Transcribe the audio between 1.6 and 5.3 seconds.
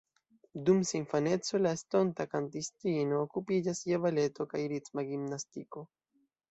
la estonta kantistino okupiĝas je baleto kaj ritma